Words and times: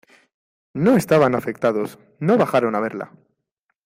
no 0.73 0.97
estaban 0.97 1.35
afectados. 1.35 1.99
no 2.19 2.35
bajaron 2.35 2.73
a 2.73 2.79
verla 2.79 3.11